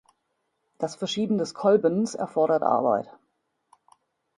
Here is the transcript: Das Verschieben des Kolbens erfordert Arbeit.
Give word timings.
Das 0.79 0.95
Verschieben 0.95 1.37
des 1.37 1.53
Kolbens 1.53 2.15
erfordert 2.15 2.63
Arbeit. 2.63 3.15